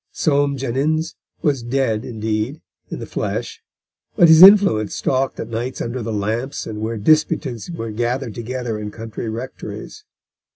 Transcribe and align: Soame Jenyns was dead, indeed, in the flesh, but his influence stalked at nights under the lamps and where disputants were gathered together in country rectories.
Soame 0.11 0.57
Jenyns 0.57 1.13
was 1.43 1.61
dead, 1.61 2.03
indeed, 2.05 2.59
in 2.89 2.97
the 2.97 3.05
flesh, 3.05 3.61
but 4.15 4.29
his 4.29 4.41
influence 4.41 4.95
stalked 4.95 5.39
at 5.39 5.49
nights 5.49 5.79
under 5.79 6.01
the 6.01 6.11
lamps 6.11 6.65
and 6.65 6.81
where 6.81 6.97
disputants 6.97 7.69
were 7.69 7.91
gathered 7.91 8.33
together 8.33 8.79
in 8.79 8.89
country 8.89 9.29
rectories. 9.29 10.03